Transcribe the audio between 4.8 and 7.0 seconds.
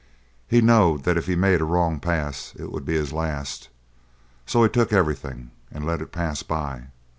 everything and let it pass by.